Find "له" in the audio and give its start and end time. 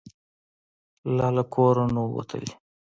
1.35-1.43